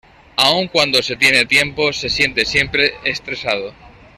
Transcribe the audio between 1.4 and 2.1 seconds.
tiempo, se